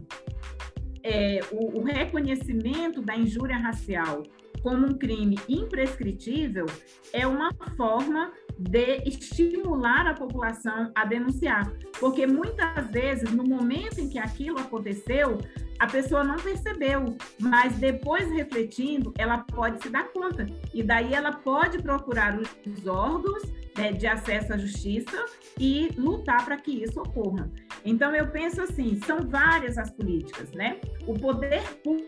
[1.02, 4.24] é, o, o reconhecimento da injúria racial
[4.62, 6.66] como um crime imprescritível
[7.14, 11.72] é uma forma de estimular a população a denunciar.
[12.00, 15.38] Porque muitas vezes, no momento em que aquilo aconteceu,
[15.78, 20.46] a pessoa não percebeu, mas depois refletindo, ela pode se dar conta.
[20.74, 23.44] E daí ela pode procurar os órgãos
[23.78, 25.26] né, de acesso à justiça
[25.60, 27.50] e lutar para que isso ocorra.
[27.84, 30.78] Então eu penso assim, são várias as políticas, né?
[31.08, 31.62] O poder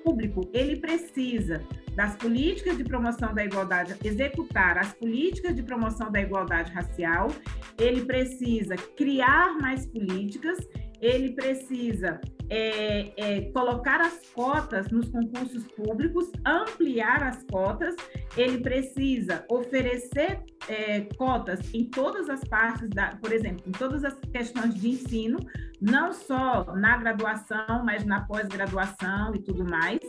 [0.03, 1.61] público, ele precisa
[1.95, 7.27] das políticas de promoção da igualdade, executar as políticas de promoção da igualdade racial,
[7.79, 10.57] ele precisa criar mais políticas
[11.01, 17.95] ele precisa é, é, colocar as cotas nos concursos públicos, ampliar as cotas,
[18.35, 24.17] ele precisa oferecer é, cotas em todas as partes, da, por exemplo, em todas as
[24.31, 25.39] questões de ensino,
[25.81, 29.99] não só na graduação, mas na pós-graduação e tudo mais.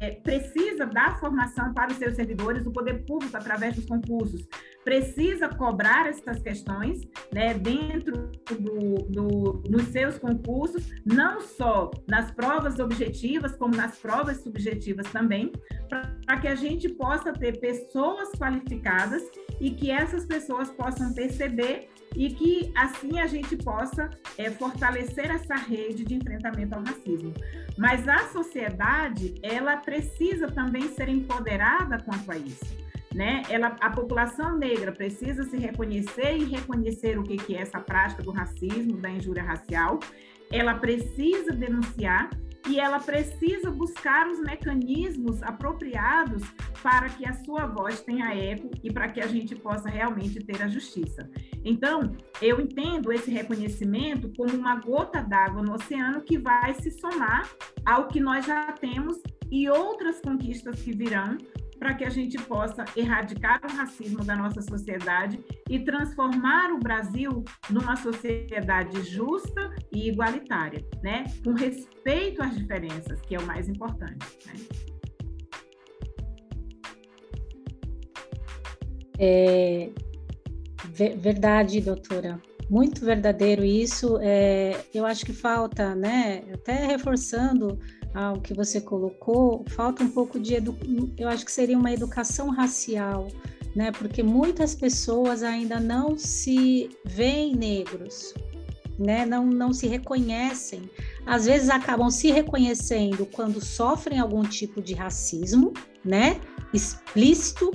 [0.00, 4.48] É, precisa dar formação para os seus servidores, o poder público, através dos concursos,
[4.82, 12.78] precisa cobrar essas questões né, dentro do, do, nos seus concursos, não só nas provas
[12.78, 15.52] objetivas, como nas provas subjetivas também,
[15.88, 19.22] para que a gente possa ter pessoas qualificadas
[19.60, 25.54] e que essas pessoas possam perceber e que assim a gente possa é, fortalecer essa
[25.54, 27.32] rede de enfrentamento ao racismo.
[27.78, 32.80] Mas a sociedade, ela precisa também ser empoderada quanto a isso
[33.14, 33.42] né?
[33.48, 38.22] Ela, a população negra precisa se reconhecer e reconhecer o que, que é essa prática
[38.22, 39.98] do racismo, da injúria racial.
[40.52, 42.30] Ela precisa denunciar
[42.68, 46.42] e ela precisa buscar os mecanismos apropriados
[46.82, 50.62] para que a sua voz tenha eco e para que a gente possa realmente ter
[50.62, 51.30] a justiça.
[51.64, 57.48] Então, eu entendo esse reconhecimento como uma gota d'água no oceano que vai se somar
[57.84, 59.18] ao que nós já temos
[59.50, 61.36] e outras conquistas que virão
[61.80, 67.42] para que a gente possa erradicar o racismo da nossa sociedade e transformar o Brasil
[67.70, 71.24] numa sociedade justa e igualitária, né?
[71.42, 74.26] Com respeito às diferenças, que é o mais importante.
[74.46, 74.52] Né?
[79.18, 79.90] É
[80.92, 82.40] verdade, doutora.
[82.68, 84.18] Muito verdadeiro isso.
[84.20, 86.44] É, eu acho que falta, né?
[86.52, 87.78] Até reforçando
[88.14, 90.76] ao que você colocou, falta um pouco de edu...
[91.16, 93.28] eu acho que seria uma educação racial,
[93.74, 93.92] né?
[93.92, 98.34] Porque muitas pessoas ainda não se veem negros,
[98.98, 99.24] né?
[99.24, 100.90] Não não se reconhecem.
[101.24, 105.72] Às vezes acabam se reconhecendo quando sofrem algum tipo de racismo,
[106.04, 106.40] né?
[106.74, 107.70] Explícito.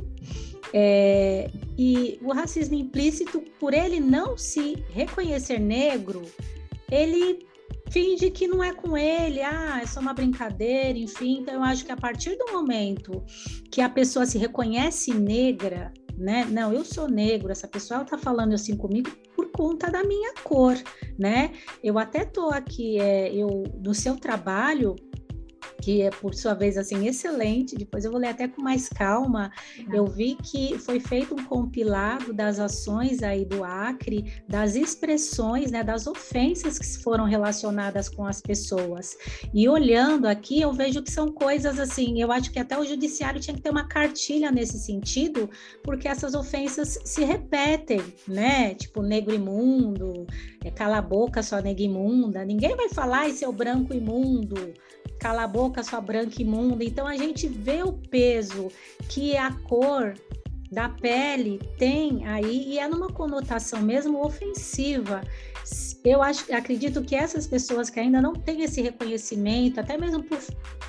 [0.74, 1.50] É...
[1.78, 6.24] e o racismo implícito, por ele não se reconhecer negro,
[6.92, 7.46] ele
[7.96, 11.40] finge que não é com ele, ah, é só uma brincadeira, enfim.
[11.40, 13.24] Então, eu acho que a partir do momento
[13.72, 16.46] que a pessoa se reconhece negra, né?
[16.52, 20.76] Não, eu sou negro, essa pessoa está falando assim comigo por conta da minha cor,
[21.18, 21.54] né?
[21.82, 24.98] Eu até tô aqui, é, eu no seu trabalho,
[25.82, 27.76] que é por sua vez assim excelente.
[27.76, 29.52] Depois eu vou ler até com mais calma.
[29.92, 35.84] Eu vi que foi feito um compilado das ações aí do Acre, das expressões, né,
[35.84, 39.18] das ofensas que foram relacionadas com as pessoas.
[39.54, 43.40] E olhando aqui, eu vejo que são coisas assim, eu acho que até o judiciário
[43.40, 45.50] tinha que ter uma cartilha nesse sentido,
[45.84, 48.74] porque essas ofensas se repetem, né?
[48.76, 50.26] Tipo negro imundo,
[50.66, 52.44] é, cala a boca, sua nega imunda.
[52.44, 54.74] Ninguém vai falar, esse é o branco imundo
[55.20, 56.84] cala a boca, sua branca imunda.
[56.84, 58.70] Então a gente vê o peso
[59.10, 60.14] que a cor
[60.76, 65.22] da pele tem aí e é numa conotação mesmo ofensiva.
[66.04, 70.38] Eu acho, acredito que essas pessoas que ainda não têm esse reconhecimento, até mesmo por,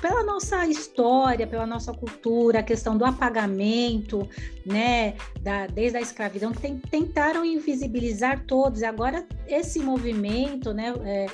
[0.01, 4.27] pela nossa história, pela nossa cultura, a questão do apagamento,
[4.65, 8.83] né, da, desde a escravidão, que tem, tentaram invisibilizar todos.
[8.83, 11.25] Agora esse movimento, né, é,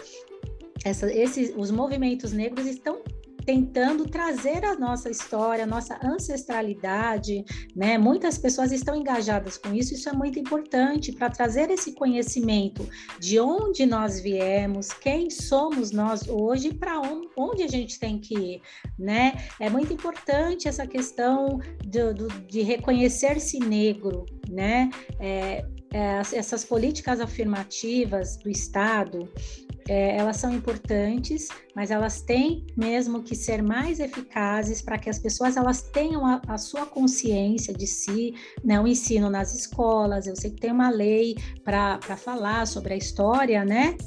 [0.85, 3.01] essa, esses, os movimentos negros estão
[3.45, 7.43] tentando trazer a nossa história, a nossa ancestralidade,
[7.75, 7.97] né?
[7.97, 12.87] Muitas pessoas estão engajadas com isso, isso é muito importante para trazer esse conhecimento
[13.19, 17.01] de onde nós viemos, quem somos nós hoje para
[17.37, 18.61] onde a gente tem que ir,
[18.97, 19.33] né?
[19.59, 21.99] É muito importante essa questão de,
[22.47, 24.89] de reconhecer-se negro, né?
[25.19, 29.29] É, é, essas políticas afirmativas do Estado,
[29.87, 35.19] é, elas são importantes, mas elas têm mesmo que ser mais eficazes para que as
[35.19, 38.79] pessoas elas tenham a, a, sua consciência de si, né?
[38.79, 43.65] O ensino nas escolas, eu sei que tem uma lei para falar sobre a história,
[43.65, 43.97] né?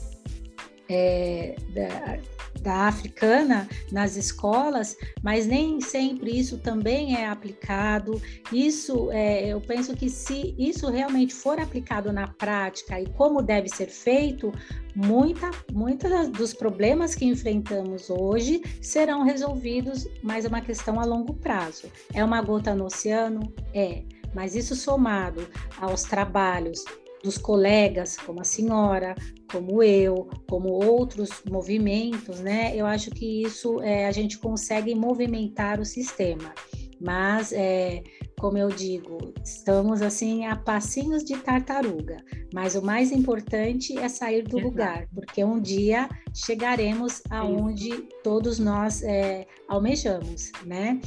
[0.88, 8.20] É, da, da africana nas escolas, mas nem sempre isso também é aplicado.
[8.52, 13.68] Isso, é, eu penso que se isso realmente for aplicado na prática e como deve
[13.68, 14.52] ser feito,
[14.94, 21.34] muita, muitos dos problemas que enfrentamos hoje serão resolvidos, mas é uma questão a longo
[21.34, 21.90] prazo.
[22.12, 23.52] É uma gota no oceano?
[23.74, 24.02] É.
[24.34, 25.48] Mas isso somado
[25.80, 26.84] aos trabalhos
[27.26, 29.16] dos colegas, como a senhora,
[29.50, 32.72] como eu, como outros movimentos, né?
[32.74, 36.54] Eu acho que isso é, a gente consegue movimentar o sistema.
[37.00, 38.04] Mas é,
[38.38, 42.18] como eu digo, estamos assim a passinhos de tartaruga,
[42.52, 44.64] mas o mais importante é sair do Exato.
[44.64, 48.08] lugar, porque um dia chegaremos aonde Isso.
[48.22, 51.00] todos nós é, almejamos, né?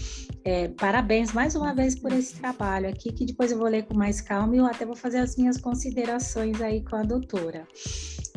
[0.44, 3.94] É, parabéns mais uma vez por esse trabalho aqui, que depois eu vou ler com
[3.94, 7.68] mais calma e eu até vou fazer as minhas considerações aí com a doutora.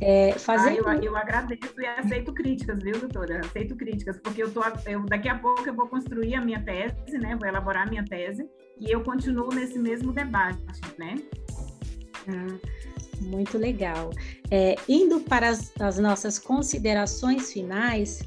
[0.03, 0.87] É, fazendo...
[0.87, 3.41] ah, eu, eu, agradeço e aceito críticas, viu, doutora?
[3.41, 7.19] Aceito críticas, porque eu tô, eu, daqui a pouco eu vou construir a minha tese,
[7.19, 7.37] né?
[7.37, 8.47] Vou elaborar a minha tese
[8.83, 10.61] e eu continuo nesse mesmo debate,
[10.99, 11.15] né?
[12.29, 12.59] Ah,
[13.21, 14.11] muito legal.
[14.51, 18.21] É, indo para as, as nossas considerações finais,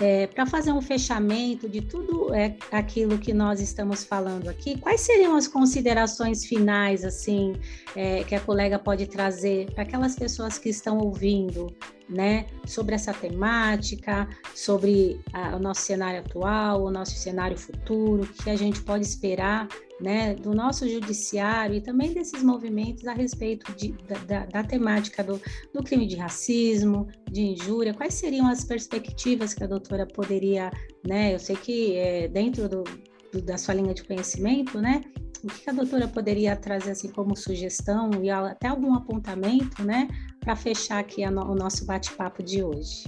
[0.00, 5.02] é, para fazer um fechamento de tudo é, aquilo que nós estamos falando aqui, quais
[5.02, 7.52] seriam as considerações finais, assim,
[7.94, 11.68] é, que a colega pode trazer para aquelas pessoas que estão ouvindo,
[12.10, 18.42] né, sobre essa temática, sobre a, o nosso cenário atual, o nosso cenário futuro, o
[18.42, 19.68] que a gente pode esperar
[20.00, 23.92] né, do nosso judiciário e também desses movimentos a respeito de,
[24.26, 25.40] da, da, temática do,
[25.72, 30.70] do, crime de racismo, de injúria, quais seriam as perspectivas que a doutora poderia,
[31.06, 32.84] né, eu sei que é, dentro do,
[33.32, 35.02] do, da sua linha de conhecimento, né,
[35.44, 40.08] o que a doutora poderia trazer assim como sugestão e até algum apontamento, né,
[40.40, 43.04] para fechar aqui no, o nosso bate-papo de hoje?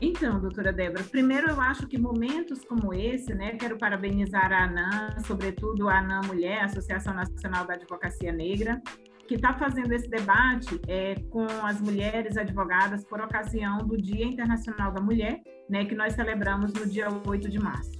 [0.00, 5.20] Então, doutora Débora, primeiro eu acho que momentos como esse, né, quero parabenizar a ANAM,
[5.26, 8.80] sobretudo a ANAM Mulher, Associação Nacional da Advocacia Negra,
[9.26, 14.92] que está fazendo esse debate é, com as mulheres advogadas por ocasião do Dia Internacional
[14.92, 17.92] da Mulher, né, que nós celebramos no dia 8 de março.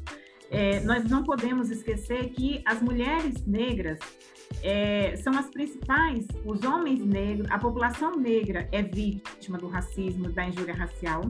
[0.51, 3.99] É, nós não podemos esquecer que as mulheres negras
[4.67, 10.45] é, são as principais, os homens negros, a população negra é vítima do racismo, da
[10.45, 11.23] injúria racial,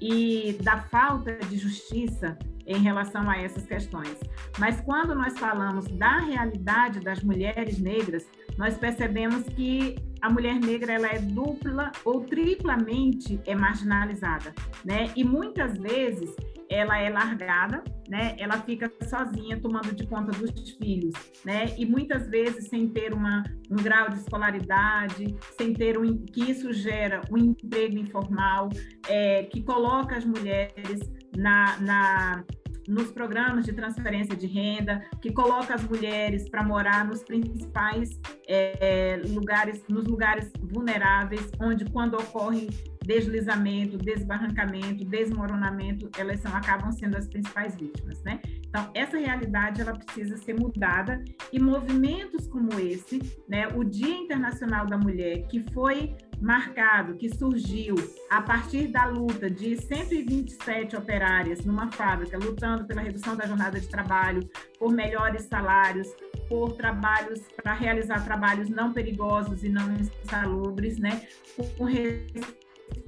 [0.00, 4.18] e da falta de justiça em relação a essas questões.
[4.58, 8.26] Mas quando nós falamos da realidade das mulheres negras,
[8.56, 15.10] nós percebemos que a mulher negra ela é dupla ou triplamente é marginalizada, né?
[15.14, 16.34] E muitas vezes
[16.70, 18.36] ela é largada, né?
[18.38, 21.14] Ela fica sozinha tomando de conta dos filhos,
[21.44, 21.74] né?
[21.76, 26.72] E muitas vezes sem ter uma, um grau de escolaridade, sem ter um que isso
[26.72, 28.68] gera um emprego informal,
[29.08, 31.00] é, que coloca as mulheres
[31.36, 32.44] na, na
[32.88, 39.20] nos programas de transferência de renda, que coloca as mulheres para morar nos principais é,
[39.26, 42.68] lugares, nos lugares vulneráveis, onde quando ocorre
[43.08, 48.38] deslizamento, desbarrancamento, desmoronamento, elas são, acabam sendo as principais vítimas, né?
[48.68, 53.66] Então, essa realidade, ela precisa ser mudada e movimentos como esse, né?
[53.68, 57.94] O Dia Internacional da Mulher, que foi marcado, que surgiu
[58.30, 63.88] a partir da luta de 127 operárias numa fábrica, lutando pela redução da jornada de
[63.88, 64.46] trabalho,
[64.78, 66.08] por melhores salários,
[66.46, 71.26] por trabalhos, para realizar trabalhos não perigosos e não insalubres, né?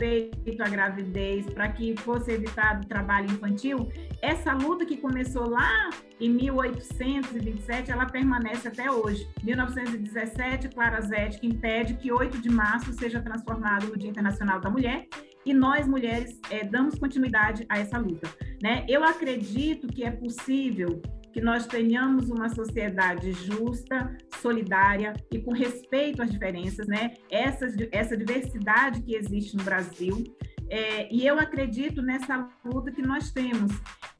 [0.00, 3.88] Respeito à gravidez, para que fosse evitado o trabalho infantil,
[4.22, 9.26] essa luta que começou lá em 1827, ela permanece até hoje.
[9.42, 15.06] 1917, Clara Zetkin impede que 8 de março seja transformado no Dia Internacional da Mulher,
[15.44, 18.28] e nós, mulheres, é, damos continuidade a essa luta.
[18.62, 18.84] Né?
[18.88, 21.00] Eu acredito que é possível
[21.32, 27.14] que nós tenhamos uma sociedade justa, solidária e com respeito às diferenças, né?
[27.30, 30.24] Essa, essa diversidade que existe no Brasil.
[30.68, 33.72] É, e eu acredito nessa luta que nós temos.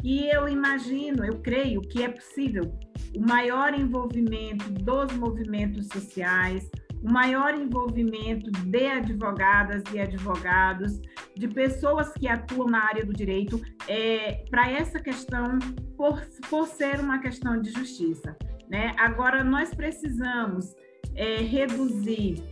[0.03, 2.73] E eu imagino, eu creio que é possível
[3.15, 6.69] o maior envolvimento dos movimentos sociais,
[7.03, 11.01] o maior envolvimento de advogadas e advogados,
[11.35, 15.59] de pessoas que atuam na área do direito, é, para essa questão,
[15.97, 18.37] por, por ser uma questão de justiça.
[18.69, 18.95] Né?
[18.99, 20.75] Agora, nós precisamos
[21.15, 22.43] é, reduzir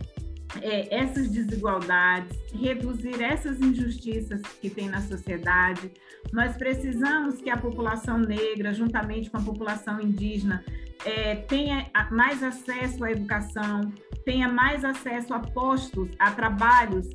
[0.61, 5.91] é, essas desigualdades, reduzir essas injustiças que tem na sociedade.
[6.33, 10.63] Nós precisamos que a população negra, juntamente com a população indígena,
[11.05, 13.91] é, tenha mais acesso à educação,
[14.25, 17.09] tenha mais acesso a postos, a trabalhos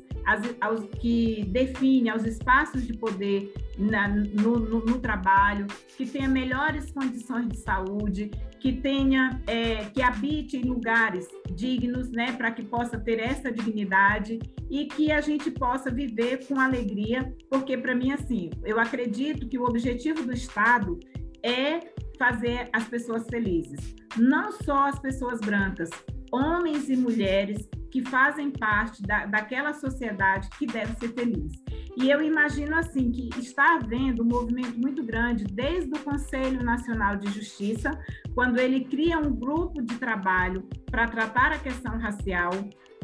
[0.59, 6.91] aos, que definem aos espaços de poder na, no, no, no, trabalho, que tenha melhores
[6.91, 12.97] condições de saúde, que tenha, é, que habite em lugares dignos, né, para que possa
[12.97, 18.49] ter essa dignidade e que a gente possa viver com alegria, porque para mim assim,
[18.63, 20.99] eu acredito que o objetivo do Estado
[21.43, 25.89] é fazer as pessoas felizes, não só as pessoas brancas,
[26.31, 31.53] homens e mulheres que fazem parte da, daquela sociedade que deve ser feliz.
[31.97, 37.15] E eu imagino assim que está havendo um movimento muito grande desde o Conselho Nacional
[37.15, 37.91] de Justiça,
[38.33, 42.51] quando ele cria um grupo de trabalho para tratar a questão racial,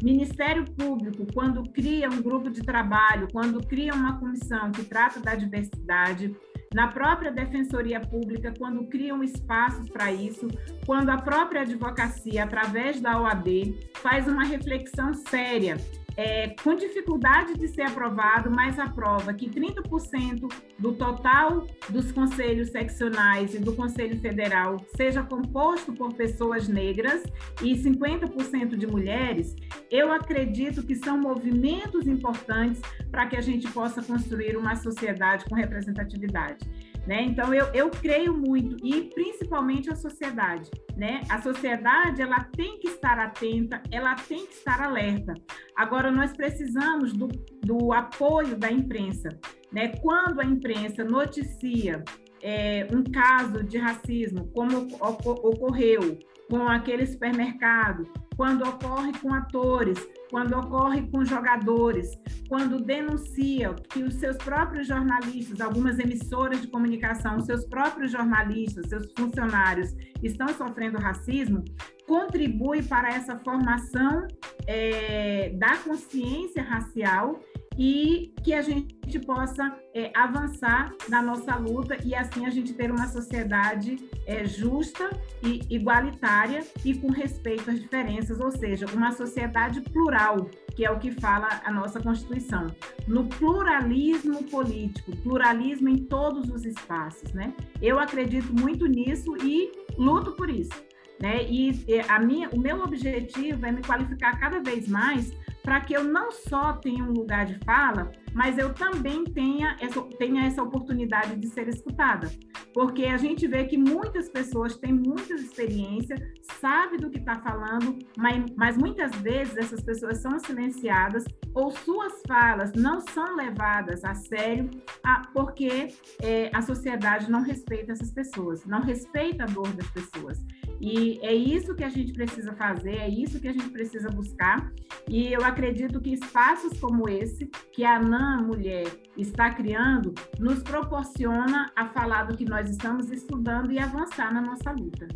[0.03, 5.35] Ministério Público, quando cria um grupo de trabalho, quando cria uma comissão que trata da
[5.35, 6.35] diversidade,
[6.73, 10.47] na própria Defensoria Pública, quando criam espaços para isso,
[10.85, 15.77] quando a própria advocacia, através da OAB, faz uma reflexão séria
[16.17, 23.53] é, com dificuldade de ser aprovado, mas aprova que 30% do total dos conselhos seccionais
[23.53, 27.23] e do Conselho Federal seja composto por pessoas negras
[27.61, 29.55] e 50% de mulheres,
[29.89, 35.55] eu acredito que são movimentos importantes para que a gente possa construir uma sociedade com
[35.55, 36.60] representatividade.
[37.05, 37.23] Né?
[37.23, 40.69] Então, eu, eu creio muito, e principalmente a sociedade.
[40.95, 41.21] Né?
[41.29, 45.33] A sociedade ela tem que estar atenta, ela tem que estar alerta.
[45.75, 47.27] Agora, nós precisamos do,
[47.63, 49.29] do apoio da imprensa.
[49.71, 49.89] Né?
[50.01, 52.03] Quando a imprensa noticia
[52.41, 60.57] é, um caso de racismo, como ocorreu com aquele supermercado, quando ocorre com atores, quando
[60.57, 62.17] ocorre com jogadores,
[62.47, 69.11] quando denuncia que os seus próprios jornalistas, algumas emissoras de comunicação, seus próprios jornalistas, seus
[69.15, 71.63] funcionários estão sofrendo racismo,
[72.07, 74.25] contribui para essa formação
[74.65, 77.39] é, da consciência racial
[77.77, 82.91] e que a gente possa é, avançar na nossa luta e assim a gente ter
[82.91, 85.09] uma sociedade é, justa
[85.43, 90.99] e igualitária e com respeito às diferenças, ou seja, uma sociedade plural, que é o
[90.99, 92.67] que fala a nossa Constituição,
[93.07, 97.53] no pluralismo político, pluralismo em todos os espaços, né?
[97.81, 100.91] Eu acredito muito nisso e luto por isso.
[101.21, 101.43] Né?
[101.47, 105.31] E a minha, o meu objetivo é me qualificar cada vez mais
[105.63, 110.01] para que eu não só tenha um lugar de fala, mas eu também tenha essa,
[110.17, 112.31] tenha essa oportunidade de ser escutada.
[112.73, 116.15] Porque a gente vê que muitas pessoas têm muita experiência,
[116.59, 122.21] sabe do que está falando, mas, mas muitas vezes essas pessoas são silenciadas ou suas
[122.27, 124.69] falas não são levadas a sério
[125.03, 125.89] a, porque
[126.21, 130.39] é, a sociedade não respeita essas pessoas, não respeita a dor das pessoas.
[130.81, 134.73] E é isso que a gente precisa fazer, é isso que a gente precisa buscar.
[135.07, 141.71] E eu acredito que espaços como esse, que a ANAM Mulher está criando, nos proporciona
[141.75, 145.07] a falar do que nós estamos estudando e avançar na nossa luta.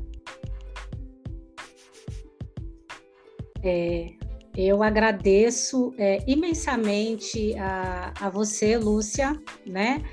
[3.64, 4.14] É,
[4.56, 9.36] eu agradeço é, imensamente a, a você, Lúcia,
[9.66, 10.04] né?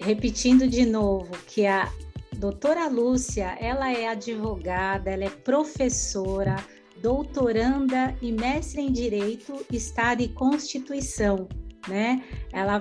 [0.00, 1.92] Repetindo de novo que a
[2.38, 6.54] Doutora Lúcia, ela é advogada, ela é professora,
[7.02, 11.48] doutoranda e mestre em Direito, Estado e Constituição,
[11.88, 12.22] né?
[12.52, 12.80] Ela,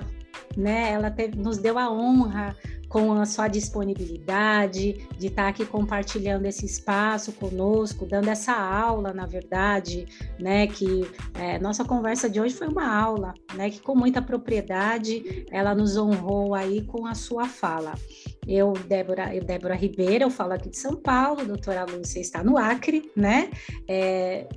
[0.56, 2.56] né, ela teve, nos deu a honra
[2.90, 9.26] com a sua disponibilidade de estar aqui compartilhando esse espaço conosco, dando essa aula, na
[9.26, 10.06] verdade,
[10.40, 10.68] né?
[10.68, 13.70] Que é, nossa conversa de hoje foi uma aula, né?
[13.70, 17.94] Que com muita propriedade ela nos honrou aí com a sua fala.
[18.48, 22.58] Eu, Débora, eu, Débora Ribeiro, eu falo aqui de São Paulo, doutora Lúcia está no
[22.58, 23.50] Acre, né?
[23.88, 24.48] É,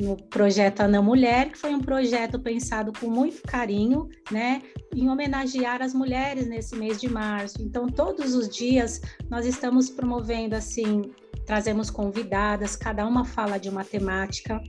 [0.00, 4.62] no projeto Ana Mulher, que foi um projeto pensado com muito carinho, né,
[4.94, 7.60] em homenagear as mulheres nesse mês de março.
[7.60, 11.02] Então, todos os dias nós estamos promovendo assim,
[11.44, 14.60] trazemos convidadas, cada uma fala de uma temática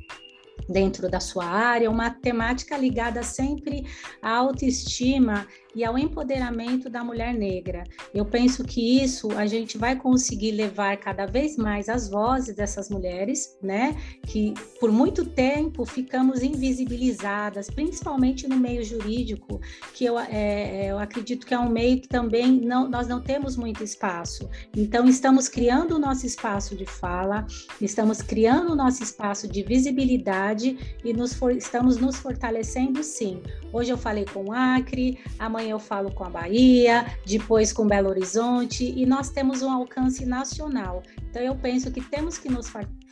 [0.69, 3.86] dentro da sua área, uma temática ligada sempre
[4.21, 5.47] à autoestima
[5.78, 7.84] e ao empoderamento da mulher negra.
[8.13, 12.89] Eu penso que isso a gente vai conseguir levar cada vez mais as vozes dessas
[12.89, 13.95] mulheres, né?
[14.26, 19.61] Que por muito tempo ficamos invisibilizadas, principalmente no meio jurídico,
[19.93, 23.22] que eu, é, é, eu acredito que é um meio que também não, nós não
[23.22, 24.49] temos muito espaço.
[24.76, 27.45] Então, estamos criando o nosso espaço de fala,
[27.80, 33.41] estamos criando o nosso espaço de visibilidade e nos for, estamos nos fortalecendo sim.
[33.72, 38.10] Hoje eu falei com o Acre, amanhã eu falo com a Bahia, depois com Belo
[38.10, 41.03] Horizonte, e nós temos um alcance nacional.
[41.30, 42.68] Então, eu penso que temos que nos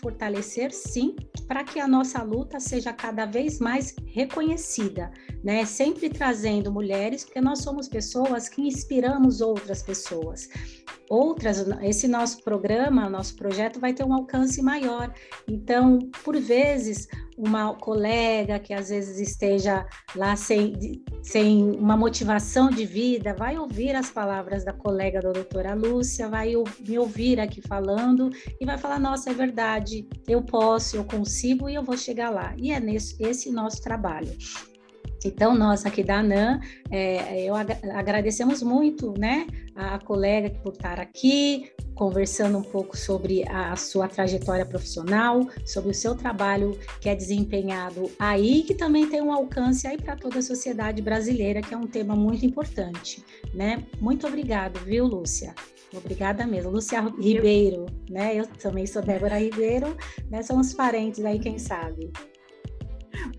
[0.05, 1.15] fortalecer, sim,
[1.47, 5.09] para que a nossa luta seja cada vez mais reconhecida,
[5.43, 5.65] né?
[5.65, 10.47] Sempre trazendo mulheres, porque nós somos pessoas que inspiramos outras pessoas.
[11.09, 15.13] outras, esse nosso programa, nosso projeto vai ter um alcance maior.
[15.47, 19.85] Então, por vezes, uma colega que às vezes esteja
[20.15, 25.73] lá sem, sem uma motivação de vida, vai ouvir as palavras da colega da doutora
[25.73, 26.53] Lúcia, vai
[26.87, 28.29] me ouvir aqui falando
[28.59, 29.94] e vai falar: nossa, é verdade,
[30.27, 32.53] eu posso, eu consigo e eu vou chegar lá.
[32.57, 34.31] E é nesse esse nosso trabalho.
[35.25, 36.59] Então, nós aqui da ANAM,
[36.91, 43.43] é, eu ag agradecemos muito né, a colega por estar aqui, conversando um pouco sobre
[43.47, 49.09] a, a, sua trajetória profissional, sobre o seu trabalho que é desempenhado aí, que também
[49.09, 53.23] tem um alcance aí para toda a sociedade brasileira, que é um tema muito importante.
[53.53, 53.83] Né?
[53.99, 55.55] Muito obrigado, viu, Lúcia?
[55.97, 56.71] Obrigada mesmo.
[56.71, 58.35] Lúcia Ribeiro, né?
[58.35, 59.95] Eu também sou Débora Ribeiro,
[60.29, 60.41] né?
[60.43, 62.11] Somos parentes aí, quem sabe.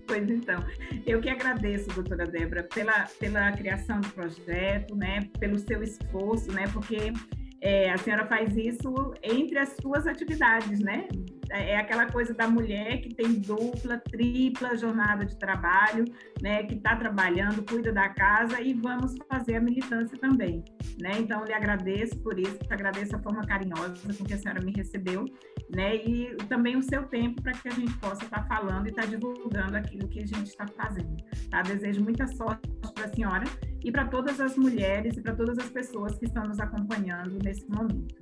[0.07, 0.65] Pois então,
[1.05, 6.63] eu que agradeço, doutora Débora, pela, pela criação do projeto, né, pelo seu esforço, né,
[6.73, 7.13] porque
[7.61, 11.07] é, a senhora faz isso entre as suas atividades, né?
[11.51, 16.05] É, é aquela coisa da mulher que tem dupla, tripla jornada de trabalho,
[16.41, 20.63] né, que está trabalhando, cuida da casa e vamos fazer a militância também,
[20.99, 21.11] né?
[21.19, 25.25] Então, lhe agradeço por isso, agradeço a forma carinhosa com que a senhora me recebeu,
[25.73, 25.95] né?
[25.95, 29.03] E também o seu tempo para que a gente possa estar tá falando e estar
[29.03, 31.17] tá divulgando aquilo que a gente está fazendo,
[31.49, 31.61] tá?
[31.61, 33.45] Desejo muita sorte para a senhora
[33.83, 37.65] e para todas as mulheres e para todas as pessoas que estão nos acompanhando nesse
[37.69, 38.15] momento.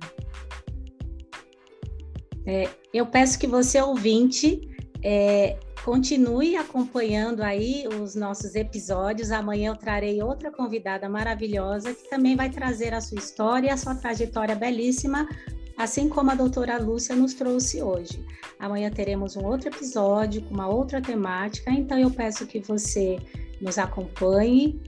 [2.46, 4.60] É, eu peço que você, ouvinte,
[5.02, 9.30] é, continue acompanhando aí os nossos episódios.
[9.30, 13.94] Amanhã eu trarei outra convidada maravilhosa que também vai trazer a sua história, a sua
[13.94, 15.28] trajetória belíssima,
[15.76, 18.24] assim como a doutora Lúcia nos trouxe hoje.
[18.58, 23.18] Amanhã teremos um outro episódio com uma outra temática, então eu peço que você
[23.60, 24.80] nos acompanhe,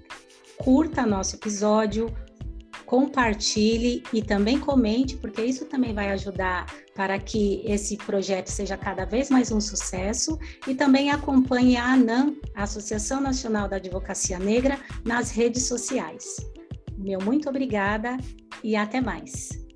[0.57, 2.13] curta nosso episódio,
[2.87, 9.05] compartilhe e também comente, porque isso também vai ajudar para que esse projeto seja cada
[9.05, 14.79] vez mais um sucesso e também acompanhe a ANAM, a Associação Nacional da Advocacia Negra,
[15.05, 16.37] nas redes sociais.
[16.97, 18.17] Meu muito obrigada
[18.65, 19.68] e até mais.